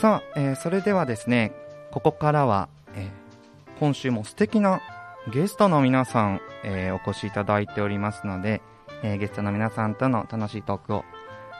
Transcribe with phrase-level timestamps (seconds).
[0.00, 1.50] さあ、えーそれではですね
[1.90, 3.10] ここからは、えー
[3.80, 4.80] 今週も素敵な
[5.32, 8.62] ゲストの皆さん、えーお越しいただいておりますので、
[9.02, 11.04] えーゲストの皆さんとの楽しいトークを、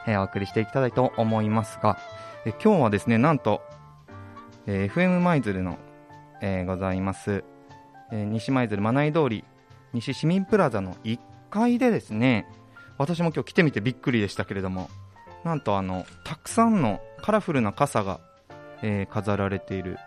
[0.07, 1.97] えーお送りしていきたいと思いますが、
[2.45, 3.61] えー今日はですねなんと、
[4.67, 5.77] えー FM 舞鶴の、
[6.41, 7.43] えーございます、
[8.13, 9.43] えー西舞鶴まない通り
[9.91, 11.19] 西市民プラザの1
[11.49, 12.47] 階でですね
[12.97, 14.89] 私も今日来てみてびっくりでしたけれども
[15.43, 18.21] なんとあのたくさんのカラフルな傘が、
[18.83, 19.97] えー飾られている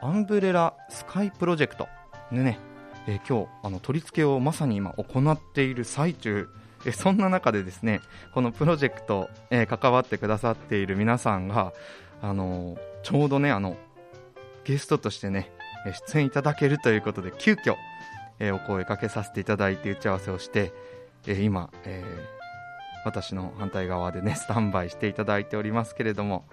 [0.00, 1.88] アンブレラスカイプロジェクト。
[2.30, 2.58] でね、
[3.06, 6.48] えー今日あの取り付けをまさに今行っている最中。
[6.84, 8.00] えーそんな中でですね
[8.34, 11.72] このプロジェクト、え関わってくださっている皆さんが、
[12.20, 13.76] あのちょうどねあの
[14.64, 15.52] ゲストとしてね
[16.08, 17.76] 出演いただけるということで急遽、
[18.40, 20.72] えお声かけさせていただいて打ち合わせをして、
[21.26, 22.41] え今、えー
[23.04, 26.44] 私の反対側でね スタンバイしていただいておりますけれども、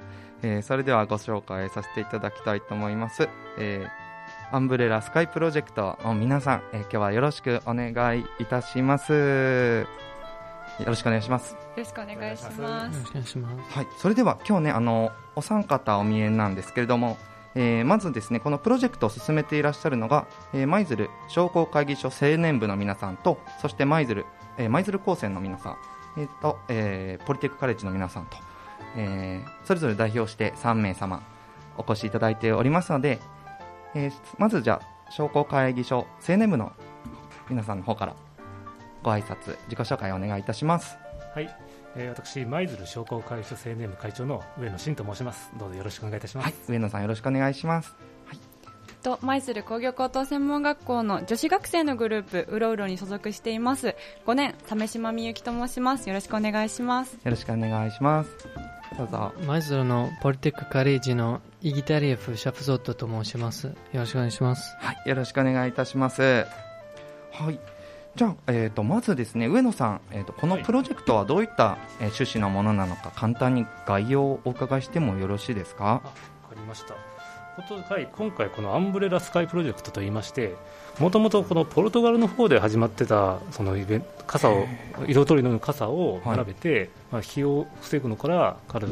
[0.41, 4.09] えーそれではご紹介させていただきたいと思います、えー
[4.51, 9.85] アンブレラスカイプロジェクトの皆さん、えー今日はよろしくお願いいたします。
[10.79, 11.53] よろしくお願いします。
[11.53, 13.75] よろしくお願いしまよろすしくお願いします。
[13.77, 17.17] はい、それでは今日ねあのお三方お見えなんですけれども、
[17.55, 24.25] えーまずですねこのプロジェクトを進めていらっしゃるのがえー舞鶴、商工会議所青年部の皆さんとそして舞鶴、
[24.57, 25.77] えー舞鶴高専の皆さん、
[26.17, 28.38] えーとえーポリテックカレッジの皆さんと、
[28.97, 31.23] えーそれぞれ代表して3名様
[31.77, 33.19] お越しいただいておりますので、
[33.95, 36.71] えーまずじゃあ商工会議所青年部の
[37.49, 38.15] 皆さんの方から
[39.02, 40.97] ご挨拶自己紹介をお願いいたします
[41.33, 41.49] はい、
[41.95, 45.52] えー私、舞鶴商工会議所青年部会長の上野真と申します。
[45.57, 46.45] どうぞよろしくお願いいたします。
[46.45, 47.95] はい上野さんよろしくお願いします
[49.17, 53.95] と舞鶴工業高等専門学校の女子学生のグループうろうろに所属しています
[54.27, 58.30] 5年鮫島みゆきと申しますよろしくお願いしますよろしくお願いします。
[58.97, 59.31] どうぞ。
[59.47, 63.67] 舞鶴のポリテックカレッジのイギタリエフ・シャプゾットと申します。
[63.67, 64.75] よろしくお願いします。
[64.80, 66.21] はい、よろしくお願いいたします。
[66.21, 66.45] は
[67.52, 67.59] い。
[68.15, 75.86] じゃあ、えー、とまずですね上野さん、えー、とこのはいプロジェクトはどういった、えー趣旨のものなのか簡単に概要をお伺いしてもよろしいですか？
[75.87, 76.11] あわか
[76.55, 76.95] りました。
[77.89, 80.55] はい、今回、このアンブレラスカイプロジェクトといいまして、
[80.97, 84.65] もともとこのポルトガルの方で始まってたそのイベ傘を
[85.08, 88.87] 色とりの傘を並べて、まあ、火を防ぐのからかる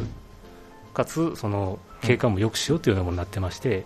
[0.94, 3.86] かつその景観も良くしようというようなものになってまして、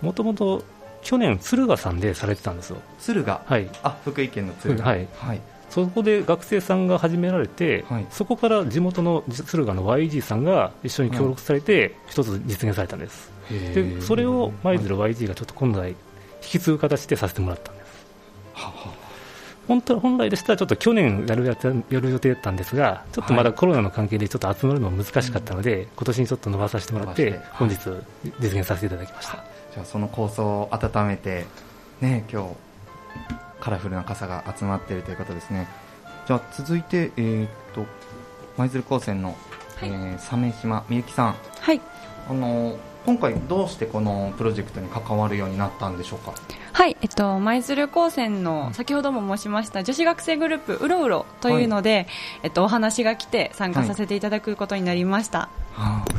[0.00, 0.62] もともと
[1.02, 2.76] 去年、敦賀さんでされてたんですよ。
[2.98, 5.08] 敦賀はい、あ福井県の敦賀はい。
[5.16, 5.40] はい。
[5.70, 8.06] そこで学生さんが始められて、はい。
[8.10, 13.39] そこから地元の敦賀の YG さんが一緒に協力されて、一つ実現されたんです。
[13.50, 15.96] でそれを舞鶴 YG がちょっと今度は引
[16.40, 17.90] き継ぐ形でさせてもらったんです。
[19.68, 27.76] 本当本来でしたらちょっと去年やるやつやる予定だったんですが、ちょっとまだコロナの関係でちょっと集まるのも難しかったので、今年にちょっと伸ばさせてもらって本日
[28.40, 29.44] 実現させていただきました。
[29.72, 31.44] じゃあその構想を温めて
[32.00, 32.54] ね今日
[33.60, 35.68] カラフルな傘が集まっているということですね。
[36.26, 37.86] じゃあ続いてえー、と
[38.56, 39.36] 舞鶴高専の、
[39.76, 39.88] はい。
[39.88, 41.36] えー鮫島みゆきさん。
[41.60, 41.80] はい。
[42.28, 46.34] あの今回どうしてこのプロジェクトに関わるようになったんでしょうか？
[46.72, 52.06] はい、えっと、舞鶴高専の先ほども申しました女子学生グループうろうろというので、
[52.42, 55.48] えっと、お話が来て参加させていただくことになりました、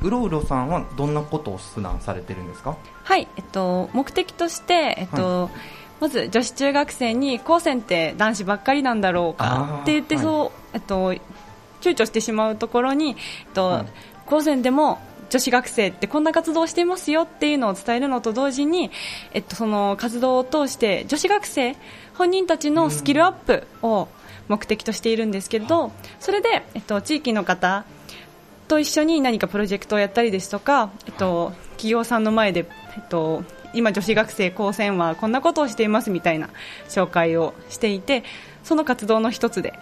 [0.01, 2.75] うろうろさんはどんなことを普段されてるんですか？
[3.03, 5.49] はい、えっと、目的として、えっと
[5.99, 10.23] まず女子中学生に高専って男子ばっかりなんだろうかって言ってはい。
[10.23, 11.19] そう、えっと、躊
[11.81, 13.15] 躇してしまうところに、えっ
[13.53, 13.85] とはい。
[14.25, 14.99] 高専でも
[15.31, 18.91] 女子学生ってこんな活動をしていますよっていうのを伝えるのと同時に、
[19.33, 21.77] えっと、その活動を通して女子学生
[22.15, 24.09] 本人たちのスキルアップを
[24.49, 27.85] 目的としているんですけどそれで、えっと、地域の方
[28.67, 33.43] と一緒に何かプロジェクトをやったりですとか、えっと、企業さんの前で、えっと、
[33.73, 36.49] 今、女子学生高専はこんなことをしていますみたいな
[36.89, 38.23] 紹介をしていて
[38.63, 39.73] その活動の一つで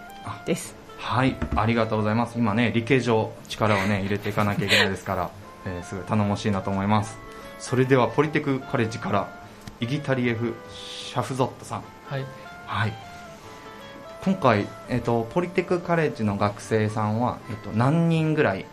[0.46, 0.76] です。
[0.98, 5.30] はいありがとうございます今ね理系上力をね入れていかなきゃいけないですから、
[5.66, 7.18] えーすごい頼もしいなと思います。
[7.58, 9.28] それではポリテクカレッジから
[9.80, 11.82] イギタリエフ・シャフゾットさん。
[12.06, 12.24] はい。
[12.66, 12.92] はい。
[14.24, 18.66] 今回、えっとポリテクカレッジの学生さんは、えっと何人ぐらい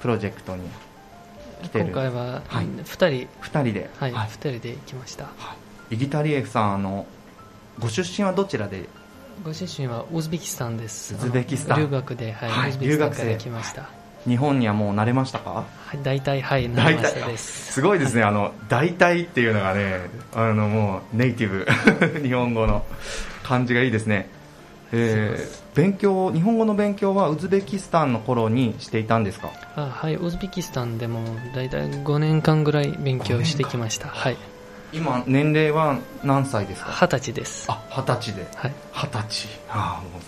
[0.00, 0.62] プロジェクトに
[1.62, 1.86] 来てる？
[1.86, 2.66] 今回ははい。
[2.66, 4.28] 2人、2人で、はい、はい。
[4.28, 5.28] 2人で来ました。
[5.90, 7.06] イギタリエフさんあの
[7.78, 8.88] ご出身はどちらで？
[9.44, 11.14] ご出身はウズベキスタンです。
[11.14, 11.78] ウズベキスタン。
[11.78, 13.99] 留学で、はい、はい留学生ら来ました。
[14.26, 15.50] 日本にはもう慣れましたか？
[15.50, 17.72] はい、大体、はい、なりましたです。
[17.72, 18.22] すごいですね。
[18.22, 20.00] あの大体っていうのがね
[20.34, 21.66] あのもうネイティブ。
[22.22, 22.84] 日本語の
[23.42, 24.28] 感じがいいですね。
[24.92, 29.50] えー、勉強日本語の勉強はウズベキスタンの頃にしていたんですか？
[29.76, 31.20] あはいウズベキスタンでも
[31.54, 34.08] 大体5年間ぐらい勉強してきました。
[34.08, 34.36] はい
[34.92, 36.90] 今年齢は何歳ですか？
[36.92, 37.66] 二十歳です。
[37.70, 38.46] あ二十歳で。
[38.56, 38.72] はい。
[38.92, 39.48] 二十歳。
[39.68, 40.20] ああもう。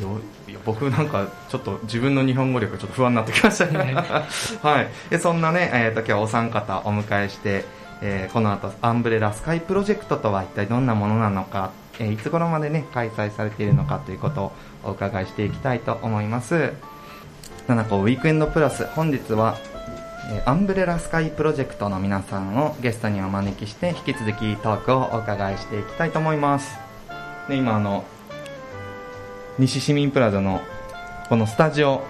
[0.00, 3.94] よいや僕なんかちょっと自分の日本語力ちょっと不安になってきましたね。
[4.62, 4.88] はい。
[5.10, 7.64] でそんなね、えー、と今日はお三方お迎えして、
[8.02, 14.52] えーこの後アンブレラスカイプロジェクトとは一体どんなものなのか、えーいつ頃までね開催されているのかということを
[14.84, 16.72] お伺いしていきたいと思います。
[17.68, 19.69] 七個ウィークエンドプラス本日はえー
[20.46, 26.78] アンブレラスカイプロジェクトの皆さんをゲストにお招きして引き続きトークをお伺いしていきたいと思います。
[27.48, 28.04] で今あの
[29.58, 30.62] 西市民プラザの
[31.28, 32.04] このスタジオ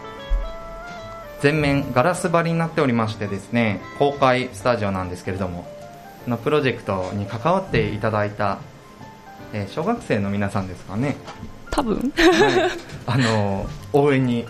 [1.40, 5.64] 全面ガラス張りになっておりましてですね公開スタジオなんですけれども
[6.24, 8.58] このプロジェクトに関わっていただいた、
[9.54, 11.16] えー小学生の皆さんですかね。
[11.70, 11.96] 多分。
[11.96, 12.70] はい、
[13.06, 14.44] あの応援に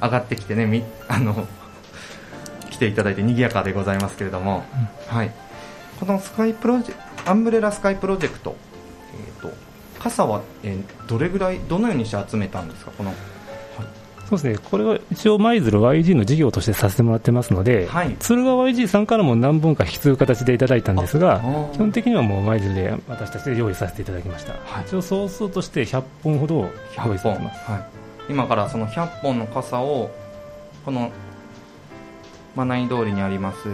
[0.00, 1.61] 上がってきてねみ あの来
[2.82, 4.64] ていただいて賑やかでございますけれども、
[5.06, 5.30] はい、
[6.00, 8.56] このスカイプロジェアンブレラスカイプロジェクト、
[9.14, 9.54] えー、と
[10.00, 12.90] 傘は、えーどれぐらいどのようにして集めたんですか？
[12.98, 13.12] この
[14.24, 18.16] そうですね、これは一応、舞鶴 YG の事業としてさせてもらってますので、はい。
[18.18, 21.40] 敦賀 YG さんからも何本か引き継ぐ形でいただいたんですが
[21.74, 24.84] 基本的にはもう舞鶴で私たちで用意させていただきました、はい。
[24.86, 27.70] 一応、総数として100本ほど用意100本、されてます。
[27.70, 27.82] はい、
[28.30, 30.10] 今からその100本の傘を
[30.84, 31.12] この
[32.54, 33.68] マナイ通りにあります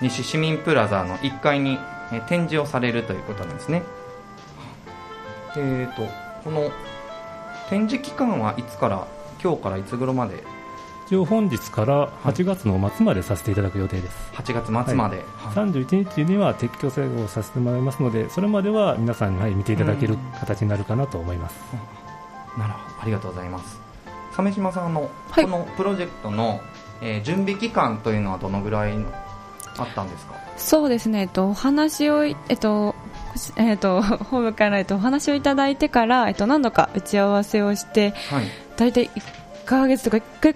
[0.00, 1.78] 西市民プラザの1階に
[2.12, 3.82] えー展示をされるということなんですね。
[5.56, 6.06] えーと
[6.44, 6.70] この
[7.68, 9.08] 展示期間はいつから
[9.42, 10.44] 今日からいつ頃まで？
[11.06, 14.32] 一応、本日から8月の末までさせていただく予定です。
[14.34, 15.54] 8月末まで、はい。
[15.54, 21.54] 31日には撤去作業をさせてもらいますので、それまでは皆さんに、はい、見ていただける形になるかなと思います。
[22.58, 23.02] なるほど。
[23.02, 23.80] ありがとうございます。
[24.32, 25.44] 鮫島さんあの、はい。
[25.44, 26.60] このプロジェクトの、
[27.02, 28.92] えー準備期間というのはどのぐらい
[29.78, 30.34] あったんですか？
[30.56, 32.94] そうですね、えっと、お話をい、えっと、
[33.56, 34.00] えっと、
[34.30, 38.44] ホームから、えっと、お話をいただいてから、えっと、何度か打ち合わせをして、はい。
[38.76, 39.22] 大体1
[39.66, 40.54] ヶ月とか1回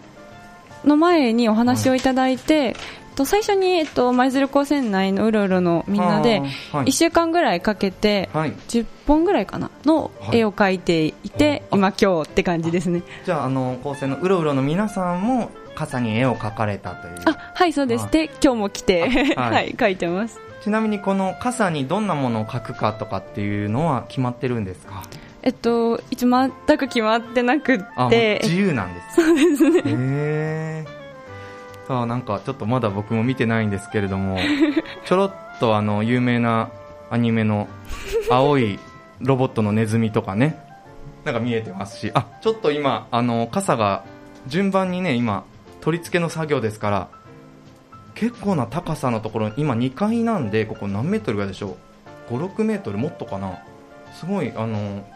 [0.85, 2.75] の前にお話をいただいて、えっ
[3.17, 6.41] と最初に、えっと、舞鶴高専内のうろうろのみんなで、
[6.73, 6.87] あーはい。
[6.87, 10.39] 1週間ぐらいかけて、はい、10本ぐらいかなのはい。
[10.39, 13.03] 絵を描いていて、あ今今日って感じですね。
[13.27, 15.51] じゃああの高専のうろうろの皆さんも
[15.81, 17.15] 傘に絵を描かれたという。
[17.25, 18.05] あ、はい、そうです。
[18.05, 18.09] あ。
[18.09, 19.55] で、今日も来て、あはい。
[19.57, 20.39] はい、描いてます。
[20.63, 25.03] ちなみにこの傘にどんなものを描くかとかっていうのは決まってるんですか？
[25.43, 27.79] えっと、一応全く決まってなく
[28.11, 29.17] て、自由なんです。
[29.25, 29.79] そうですね。
[29.79, 30.85] へえ
[31.89, 34.39] さあなんかちょっとまだ僕も見てないんですけれども
[35.07, 36.69] ちょろっとあの有名な
[37.11, 37.67] アニメの
[38.31, 38.79] 青い
[39.21, 40.57] ロボットのネズミとかね
[41.25, 42.13] なんか見えてますし。
[42.15, 44.05] あちょっと今あの傘が
[44.47, 45.45] 順番にね今
[45.81, 47.09] 取り付けの作業ですから
[48.15, 51.77] 結構な高さのところ今2階なんでここ何メートルがでしょ
[52.29, 53.59] う？56メートルもっとかな？
[54.13, 55.07] すごいあの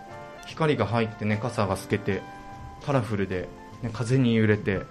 [0.46, 2.22] 光が入ってね傘が透けて
[2.84, 3.48] カラフルで、
[3.82, 4.82] ね、風に揺れて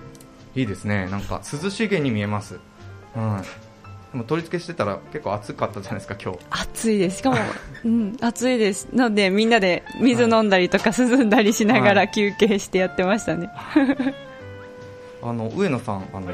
[0.56, 1.08] いいですね。
[1.10, 2.60] なんか涼しげに見えます、
[3.16, 6.40] はい、でも取り付けしてたら結構暑かったじゃないですか今日。
[6.52, 7.18] 暑いです。
[7.18, 7.38] しかも、
[7.84, 8.88] うん、暑いです。
[8.94, 13.50] なので、みんなで水飲んだりとか涼んだりしながはら休憩してやってましたね。
[15.24, 16.32] あの上野さんあの、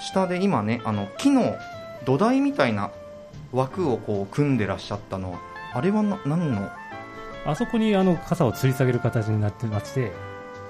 [0.00, 1.56] 下で今ねあの木の
[2.04, 2.90] 土台みたいな
[3.52, 5.40] 枠をこう組んでらっしゃったのは
[5.74, 6.70] あれはな何の？
[7.44, 10.12] あそこにあの傘を吊り下げる形になってまして、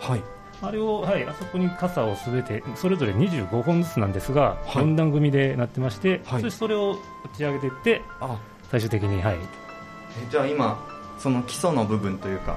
[0.01, 0.23] はい。
[0.63, 4.85] あれを、はい、あそこに傘をすべて、それぞれ25本ずつなんですが、はい。
[4.85, 6.43] 4段組でなってまして、はい。
[6.43, 6.97] そしてそれを打
[7.37, 8.39] ち上げていって、あ。
[8.71, 10.85] 最終的に、はい、えじゃあ今
[11.19, 12.57] その基礎の部分というか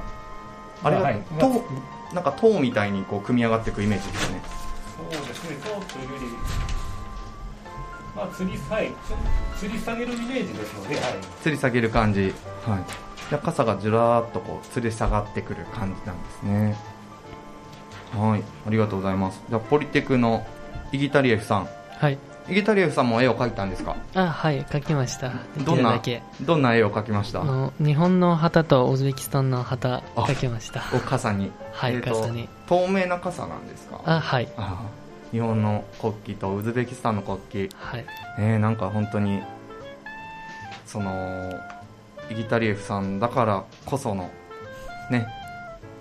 [0.84, 1.22] あれは、はい。
[1.40, 1.64] 塔
[2.14, 4.42] なんか塔みたいにこう組み上がっていくイメージですね
[5.12, 6.26] そうですね、そうというより、
[8.16, 8.94] まあ、吊り,、はい、
[9.60, 11.04] 吊り下げるイメージですので、はい、
[11.44, 12.34] 吊り下げる感じ。
[12.66, 13.10] はい。
[13.30, 16.76] じ傘がずらーっとこう吊り下がってくる感じなんですね。
[18.18, 18.44] はい。
[18.68, 19.42] ありがとうございます。
[19.48, 20.46] じゃあポリテクの
[20.92, 21.70] イギタリエフさん。
[22.00, 22.18] はい。
[22.48, 23.96] イギタリエフさんも絵を描いたんですか？
[24.16, 25.30] あ、はい、書きました。
[25.30, 26.02] でどんな。
[26.42, 27.44] どんな絵を描きました？
[27.80, 30.84] 日本の旗とウズベキスタンの旗あ書きました。
[30.96, 32.50] お傘にはい、えーと傘に。
[32.68, 34.02] 透明な傘なんですか？
[34.06, 34.48] あ、はい。
[35.32, 38.06] 日本の国旗とウズベキスタンの国旗はい。
[38.40, 39.42] えー、なんか本当に
[40.88, 41.54] その
[42.32, 44.32] イギタリエフさんだからこその
[45.12, 45.28] ね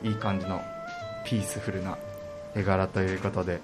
[0.02, 0.62] いい感じの
[1.25, 1.99] ピースフルな
[2.54, 3.61] 絵柄ということで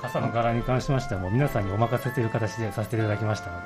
[0.00, 3.60] 傘の柄に関しましてはもう皆さんにお任せという形でさせていただきましたの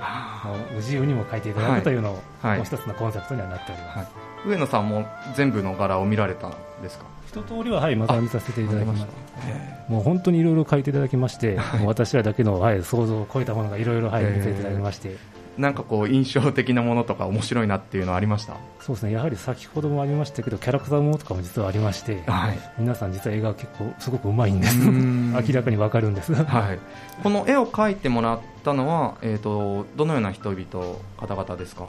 [0.57, 2.57] でもう自由にも描いていただくというのを、はい。
[2.57, 4.09] もう一つのコンセプトにはなっております、はい。
[4.49, 7.05] 上野さんも全部の柄を見られたんですか？
[7.27, 15.17] 一通りは、はい、また見させていただきましあたもう本当にいろいろ書いていただきまして、もう私らだけの、はい、想像を超えたものがいろいろ、はい、見せていただきまして、
[15.59, 18.57] なんかこう印象的なものとか面白いなっていうのはありました？
[18.81, 22.59] そうですね、やはり先ほどもありましたけど、キャラクターものとかも実はありまして、はい。
[22.79, 24.79] 皆さん実は絵が結構すごくうまいんです。
[24.81, 25.33] うん。
[25.33, 26.35] 明らかにわかるんです。
[26.35, 26.79] はい、
[27.23, 31.89] この絵を描いてもらったのは、えー、とどのような人々方々ですか？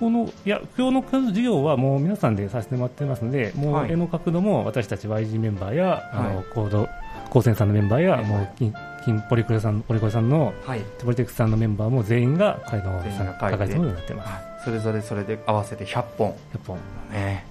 [0.00, 3.90] このいや今日の授業はもう皆さんでさせてもらってますので、もはい。
[3.90, 6.34] う絵の角度も私たち YG メンバーや、あはい。
[6.36, 6.88] のコード
[7.30, 8.24] 高専さんのメンバーや、はい。
[8.24, 8.72] もう
[9.04, 14.64] 金金ポリクレさんポリコレさんのはい、ポリテクスさんのメンバーも全員が彼の全員が描いて描かれたものになってます。
[14.64, 16.30] それぞれそれで合わせて100本。
[16.30, 16.34] 100
[16.66, 16.78] 本。
[17.12, 17.46] ね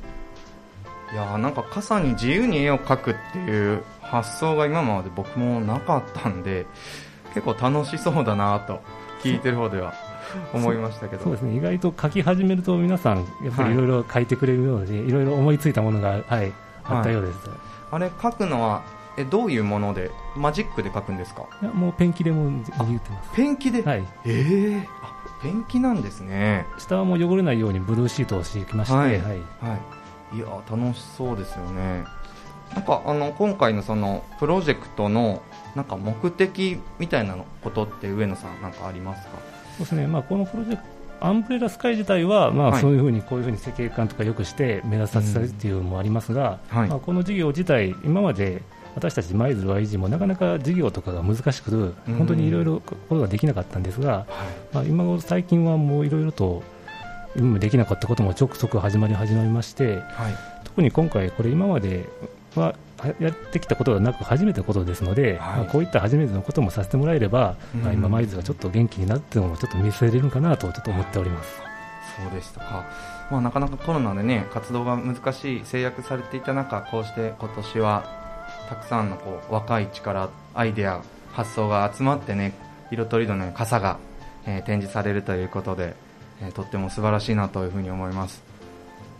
[1.12, 6.66] いやーなんか傘に自由に絵を描くっていう発想が今まで僕もなかったんで
[7.36, 8.82] 結構楽しそうだなと
[9.22, 9.94] 聞いてる方では
[10.54, 11.24] 思いましたけど。
[11.24, 11.56] そうですね。
[11.56, 13.78] 意外と描き始めると皆さんやっぱりい。
[13.78, 16.52] ろいろ描いてくれるようで、いろいろ思いついたものが、はい、
[16.84, 17.38] あったようです、
[17.92, 18.82] あれ描くのは
[19.18, 21.48] えどういうものでマジックで描くんですか？
[21.62, 23.36] い、やもうペンキでも言ってます。
[23.36, 24.04] ペンキで、はい。
[24.26, 26.66] えー、あペンキなんですね。
[26.78, 29.12] 下はもう汚れないようにブルーシートを敷きまして、はい。
[29.12, 29.22] はい。
[29.22, 29.34] は
[30.34, 32.04] い、いやー楽しそうですよね。
[32.74, 35.44] なんかあの今回のそのプロジェクトの
[35.76, 39.32] なんか目的みたいなのことって上野さんなんかありますか？
[39.78, 42.82] そうですね、まあ、このプロジェクトアンブレラスカイ自体は、まあ、はい。
[42.82, 46.90] そういうふうにこういうふうに設計感とかよくして目立たせたいっていうのもありますが、はい。
[46.90, 48.62] まあ、この事業自体今まで
[48.96, 52.16] 私たち舞鶴 YG もなかなか事業とかが難しくうん。
[52.16, 54.26] 本当にいろいろことができなかったんですが、
[54.72, 56.64] まあ、今頃最近はもういろいろと
[57.36, 60.36] 今できなかったこともちょくちょく始まり始まりましてはい。
[60.64, 62.08] 特に今回これ今まで
[62.56, 62.76] は
[63.20, 65.58] やってきたことがなく初めてのことですので、はい。
[65.58, 67.82] まあ、こういった初めてのこともさせてもらえれば、うん。
[67.82, 71.62] まあ、今舞鶴がちょっと元気になってのもちょっと見せれるかなとちょっと思っております。
[72.22, 72.60] そうでした。
[72.60, 72.86] か、
[73.32, 78.23] まあ、なかなかコロナでね活動が難しい制約されていた中こうして今年は
[78.74, 82.54] たくさんのこう若い力アイデア発想が集まってね
[82.90, 84.00] 色とりどりの傘が、
[84.46, 85.96] えー展示されるということで、
[86.42, 88.44] えーとっても素晴らしいなというふうに思います、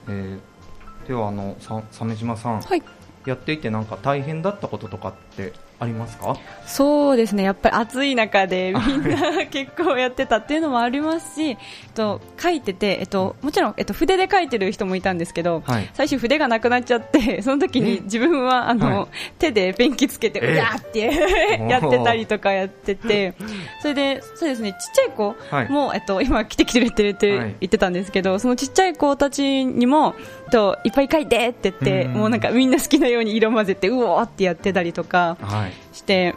[0.08, 2.82] えーではあのさ鮫島さん、はい。
[3.26, 6.38] やっていてなんか大変だったこととかってありますか？
[6.66, 7.44] そうですね。
[7.44, 11.58] やっぱり暑い中でみんな 結構やってたっていうのもありますし、えっ
[11.94, 15.90] と、書いてて、えっと、もちろん、えっと、筆で書いてる人もいたんですけど、はい。
[15.94, 17.82] 最初筆がなくなっちゃって その時え？
[17.82, 19.08] に自分はあの、はい。
[19.40, 20.54] 手でペンキつけてえ？
[20.54, 23.34] うやーってやってたりとかやってて
[23.82, 25.70] それでそうですねちっちゃい子はい。
[25.70, 27.56] も、えっと、今来てきてくれてはい。
[27.60, 32.14] 言ってたんですけどそのちっちゃい子たちにも、えっと、いっぱい書いてって言ってうん。
[32.14, 35.38] もうなんかみんな好きなように色混ぜてうおーってやってたりとか。
[35.42, 36.36] はいして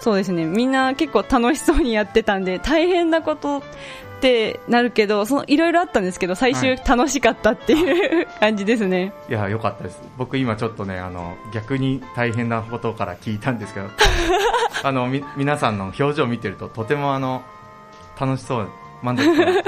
[0.00, 3.62] そうですねみんな結構楽しそうにやってたんで大変なことっ
[4.20, 9.12] てなるけどそのいろいろあったんですけど最終はい楽しかったっていう感じですね。
[9.28, 10.00] いや、良かったです。
[10.16, 13.88] 僕今ちょっとね、あの、逆に大変なことから聞いたんですけど、
[14.82, 17.42] あの、み、皆さんの表情を見てると、とてもあの、
[18.20, 18.68] 楽しそう、
[19.02, 19.62] 満足な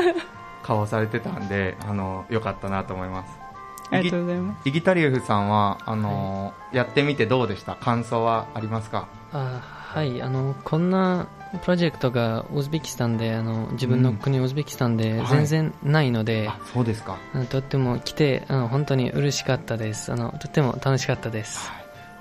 [0.62, 3.45] 顔をされてたんで、あの、良かったなと思います。
[3.90, 4.68] ありがとうございます。
[4.68, 7.74] イギタリウフさんは、あの、やってみてどうでした？
[7.76, 9.08] 感想はありますか？
[9.32, 9.60] あ
[9.94, 10.22] はい。
[10.22, 11.28] あのこんな
[11.62, 17.18] プロジェクトがウズベキスタンであの自分の国ウズベキスタンではい全然ないので、あ、そうですか。
[17.50, 20.12] とっても来てあの本当に嬉しかったです。
[20.12, 21.70] あのとっても楽しかったです。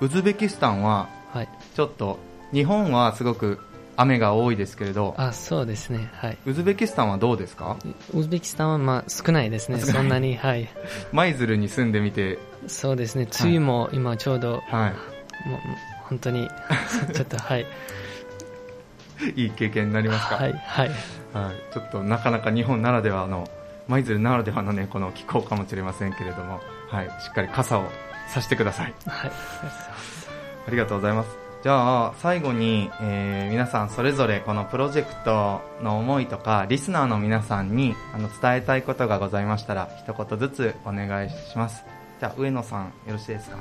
[0.01, 1.49] ウズベキスタンは、はい。
[1.75, 2.19] ちょっと、
[2.51, 3.59] 日本はすごく
[3.97, 6.09] 雨が多いですけれど、あそうですね。
[6.15, 6.37] はい。
[6.45, 7.77] ウズベキスタンはどうですか？
[8.13, 9.79] ウズベキスタンはまあ少ないですね。
[9.79, 10.67] そんなにはい。
[11.11, 12.37] 舞鶴に住んでみて、
[12.67, 13.27] そうですね。
[13.41, 15.49] 梅雨も今ちょうど、はい。
[15.49, 15.59] もう
[16.09, 16.47] 本当に
[17.13, 17.65] ちょっとはい。
[19.35, 20.89] いい経験になりますか、はいはい。
[21.33, 23.47] はい、ちょっとなかなか日本ならではの
[23.87, 26.59] 舞鶴ならではの、ね、この気候かもしれませんけれども、
[26.89, 27.85] はい、しっかり傘を
[28.27, 28.93] さしてください。
[29.05, 29.31] はい。
[30.67, 41.83] ありがとうございますじゃあ最後に、えー皆さんそれぞれこのプロジェクトの思いとかリスナーの皆さんにあの伝えたいことがございましたら一言ずつお願いします。
[42.19, 43.57] じゃあ上野さんよろしいですか？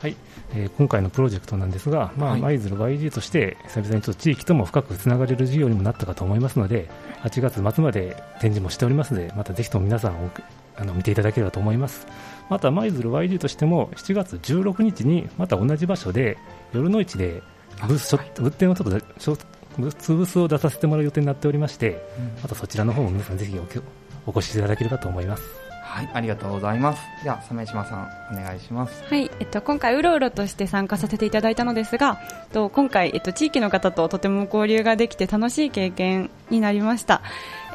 [0.00, 0.16] はい。
[0.52, 2.40] えー今回のプロジェクトなんですが、まあはい。
[2.40, 6.88] 舞鶴 YG として久々にちょっと地域とも深くつながれる事業にもなったかと思いますので
[7.22, 10.30] 8月末まで展示もしておりますのでまたぜひとも皆さんお
[10.78, 12.06] あの見ていただければと思います。
[12.48, 16.38] また舞鶴 YG としても7月16日にまた同じ場所で
[16.76, 17.42] 夜の市で
[17.86, 19.36] ブースちょっと物展をちょっとちょ
[19.78, 22.00] ブースを出させてもらう予定になっておりまして
[22.42, 25.66] またそちらの方も皆さんぜひおお越しいただければと思います
[25.96, 27.02] はい、ありがとうございます。
[27.24, 29.02] では、鮫島さん、お願いします。
[29.08, 37.22] はい、えっと、今回、うろうろとして参加させていただいたのですが、えっと、今回、えっと、地域の方ととても交流ができて楽しい経験になりました。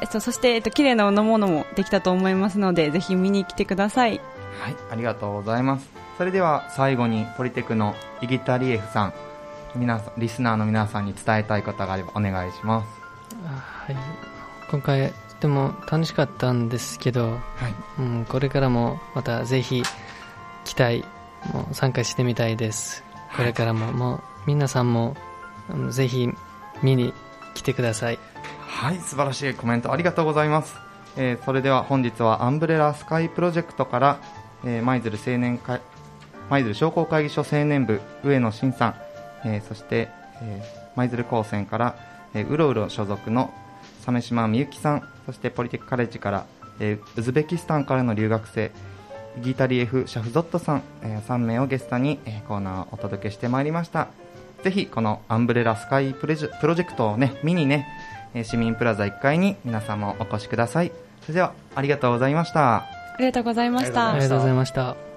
[0.00, 4.20] えっと、そして、えっと、綺麗な飲ものもできたと思いますので、ぜひ見に来てください。
[4.60, 5.90] はい、ありがとうございます。
[6.18, 9.14] それでは、最後に、ポリテクのイギタリエフさん、
[9.74, 12.86] 皆さん、リスナーの皆さんに伝えたいことがあればお願いします。
[13.46, 13.96] はい、
[14.70, 17.36] 今回とても楽しかったんですけど、は
[17.68, 17.74] い。
[17.98, 19.82] うん、これからもまたぜひ
[20.64, 21.04] 期待
[21.52, 23.02] もう参加してみたいです
[23.36, 25.16] これからももう皆さんも
[25.70, 26.28] うんぜひ
[26.82, 27.12] 見に
[27.54, 28.18] 来てください
[28.66, 30.74] はい、素晴らしいコメントありがとうございます。
[31.16, 34.18] えーそれでは本日はアンブレラスカイプロジェクトから、
[34.64, 35.82] えー舞鶴青年会、
[36.52, 38.94] 舞鶴商工会議所青年部上野真さん、
[39.46, 40.10] えーそして、
[40.42, 41.96] えー舞鶴高専から、
[42.34, 43.50] えーうろうろ所属の
[44.04, 46.46] 鮫島みゆきさん、そしてポリテックカレッジから、
[46.78, 48.70] えーウズベキスタンからの留学生、
[49.40, 54.08] ギタリエフ・シャフゾットさん、え3名をゲストに、えーコーナーをお届けしてまいりました。
[54.62, 57.88] ぜひこのアンブレラスカイプレジプロジェクトをね、見にね、
[58.34, 60.92] えー市民プラザ1階に皆さんもお越しください。
[61.22, 61.54] それでは。
[61.74, 65.11] ありがとうございましたありがとうございましたありがとうございました